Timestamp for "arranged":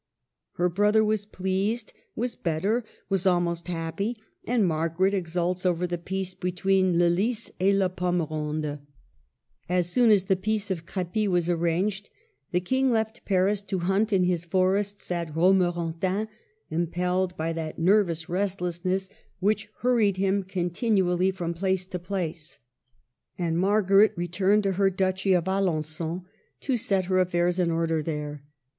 11.49-12.09